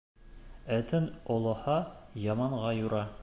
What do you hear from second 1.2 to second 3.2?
олоһа, яманға юра.